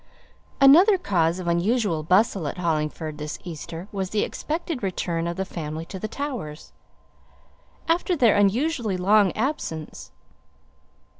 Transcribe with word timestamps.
Another 0.59 0.97
cause 0.97 1.37
of 1.37 1.47
unusual 1.47 2.01
bustle 2.01 2.47
at 2.47 2.57
Hollingford 2.57 3.19
this 3.19 3.37
Easter 3.43 3.87
was 3.91 4.09
the 4.09 4.23
expected 4.23 4.81
return 4.81 5.27
of 5.27 5.35
the 5.37 5.45
family 5.45 5.85
to 5.85 5.99
the 5.99 6.07
Towers, 6.07 6.73
after 7.87 8.15
their 8.15 8.35
unusually 8.35 8.97
long 8.97 9.31
absence. 9.33 10.11